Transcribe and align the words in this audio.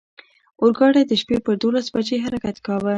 اورګاډی 0.61 1.03
د 1.07 1.11
شپې 1.21 1.37
پر 1.45 1.53
دولس 1.61 1.85
بجې 1.93 2.17
حرکت 2.25 2.55
کاوه. 2.65 2.89